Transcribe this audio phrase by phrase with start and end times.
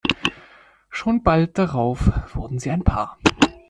[0.89, 3.19] Schon bald darauf wurden sie ein Paar.